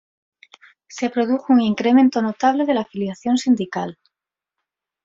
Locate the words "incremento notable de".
1.61-2.73